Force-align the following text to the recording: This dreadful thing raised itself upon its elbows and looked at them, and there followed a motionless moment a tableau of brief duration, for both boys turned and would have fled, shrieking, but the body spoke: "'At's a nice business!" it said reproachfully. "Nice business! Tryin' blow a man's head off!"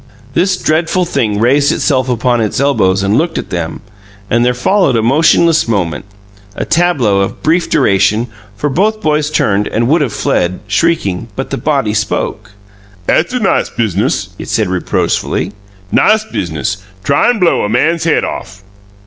This 0.33 0.57
dreadful 0.57 1.05
thing 1.05 1.39
raised 1.39 1.71
itself 1.71 2.09
upon 2.09 2.41
its 2.41 2.59
elbows 2.59 3.03
and 3.03 3.15
looked 3.19 3.37
at 3.37 3.51
them, 3.51 3.81
and 4.31 4.43
there 4.43 4.55
followed 4.55 4.95
a 4.95 5.03
motionless 5.03 5.67
moment 5.67 6.05
a 6.55 6.65
tableau 6.65 7.19
of 7.19 7.43
brief 7.43 7.69
duration, 7.69 8.25
for 8.55 8.67
both 8.67 8.99
boys 9.03 9.29
turned 9.29 9.67
and 9.67 9.87
would 9.89 10.01
have 10.01 10.11
fled, 10.11 10.59
shrieking, 10.65 11.27
but 11.35 11.51
the 11.51 11.57
body 11.57 11.93
spoke: 11.93 12.53
"'At's 13.07 13.31
a 13.33 13.39
nice 13.39 13.69
business!" 13.69 14.29
it 14.39 14.47
said 14.49 14.69
reproachfully. 14.69 15.51
"Nice 15.91 16.25
business! 16.25 16.77
Tryin' 17.03 17.37
blow 17.37 17.61
a 17.63 17.69
man's 17.69 18.05
head 18.05 18.23
off!" 18.23 18.63